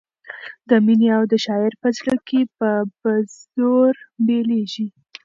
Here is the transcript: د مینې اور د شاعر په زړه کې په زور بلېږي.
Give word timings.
د 0.69 0.71
مینې 0.85 1.07
اور 1.15 1.25
د 1.31 1.33
شاعر 1.45 1.73
په 1.81 1.87
زړه 1.97 2.15
کې 2.27 2.41
په 3.01 3.11
زور 3.53 3.93
بلېږي. 4.25 4.87